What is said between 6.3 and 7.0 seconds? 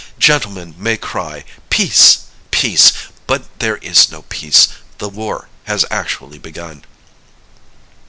begun.